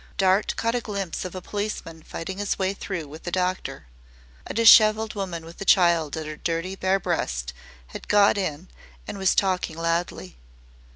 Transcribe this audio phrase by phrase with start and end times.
[0.17, 3.85] Dart caught a glimpse of a policeman fighting his way through with a doctor.
[4.47, 7.53] A dishevelled woman with a child at her dirty, bare breast
[7.85, 8.67] had got in
[9.07, 10.37] and was talking loudly.